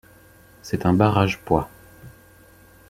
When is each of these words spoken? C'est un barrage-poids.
C'est 0.63 0.87
un 0.87 0.93
barrage-poids. 0.95 1.69